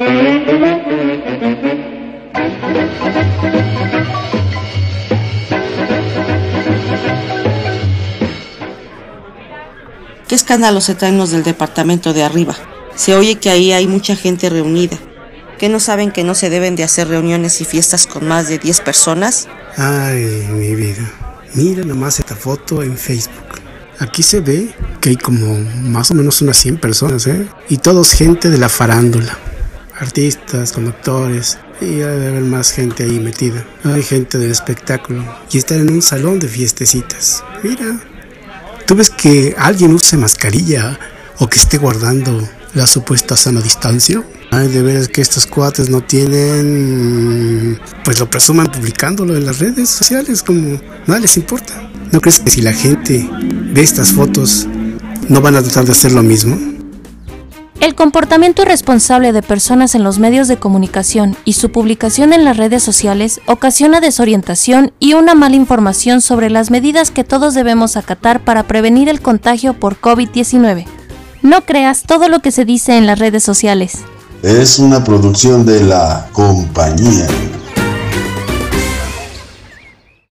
[0.00, 0.06] ¿Qué
[10.30, 12.56] escándalos se traen los del departamento de arriba?
[12.94, 14.96] Se oye que ahí hay mucha gente reunida.
[15.58, 18.56] ¿Que no saben que no se deben de hacer reuniones y fiestas con más de
[18.56, 19.48] 10 personas?
[19.76, 21.12] Ay, mi vida.
[21.52, 23.60] Mira nomás esta foto en Facebook.
[23.98, 27.46] Aquí se ve que hay como más o menos unas 100 personas, ¿eh?
[27.68, 29.36] Y todos gente de la farándula.
[30.00, 31.58] Artistas, conductores.
[31.80, 33.64] Y debe haber más gente ahí metida.
[33.84, 35.24] Hay gente del espectáculo.
[35.52, 37.44] Y están en un salón de fiestecitas.
[37.62, 38.00] Mira.
[38.86, 40.98] ¿Tú ves que alguien use mascarilla
[41.38, 44.24] o que esté guardando la supuesta sana distancia?
[44.50, 49.88] Ay, de veras que estos cuates no tienen, pues lo presuman publicándolo en las redes
[49.90, 51.88] sociales como nada les importa.
[52.10, 53.28] ¿No crees que si la gente
[53.72, 54.66] ve estas fotos
[55.28, 56.79] no van a tratar de hacer lo mismo?
[57.80, 62.58] El comportamiento irresponsable de personas en los medios de comunicación y su publicación en las
[62.58, 68.44] redes sociales ocasiona desorientación y una mala información sobre las medidas que todos debemos acatar
[68.44, 70.84] para prevenir el contagio por COVID-19.
[71.40, 74.00] No creas todo lo que se dice en las redes sociales.
[74.42, 77.28] Es una producción de la compañía.